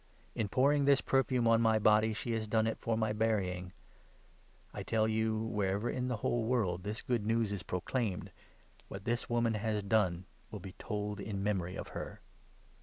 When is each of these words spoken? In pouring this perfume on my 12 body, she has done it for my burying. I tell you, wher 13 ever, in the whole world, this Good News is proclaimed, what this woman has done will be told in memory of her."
In 0.33 0.49
pouring 0.49 0.85
this 0.85 0.99
perfume 0.99 1.47
on 1.47 1.61
my 1.61 1.73
12 1.77 1.83
body, 1.83 2.13
she 2.13 2.31
has 2.31 2.47
done 2.47 2.65
it 2.65 2.79
for 2.79 2.97
my 2.97 3.13
burying. 3.13 3.71
I 4.73 4.81
tell 4.81 5.07
you, 5.07 5.37
wher 5.37 5.73
13 5.73 5.73
ever, 5.75 5.89
in 5.91 6.07
the 6.07 6.15
whole 6.17 6.45
world, 6.45 6.81
this 6.81 7.03
Good 7.03 7.23
News 7.23 7.51
is 7.51 7.61
proclaimed, 7.61 8.31
what 8.87 9.05
this 9.05 9.29
woman 9.29 9.53
has 9.53 9.83
done 9.83 10.25
will 10.49 10.59
be 10.59 10.73
told 10.79 11.19
in 11.19 11.43
memory 11.43 11.75
of 11.75 11.89
her." 11.89 12.19